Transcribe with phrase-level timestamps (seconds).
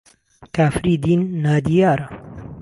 [0.55, 2.05] کافری دین نا دییاره